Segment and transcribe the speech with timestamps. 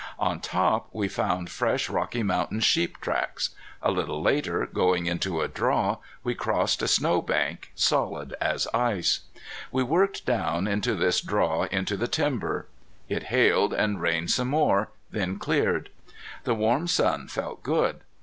[0.17, 3.51] On top we found fresh Rocky Mountain sheep tracks.
[3.83, 9.19] A little later, going into a draw, we crossed a snow bank, solid as ice.
[9.71, 12.65] We worked down into this draw into the timber.
[13.09, 15.91] It hailed, and rained some more, then cleared.
[16.45, 18.01] The warm sun felt good.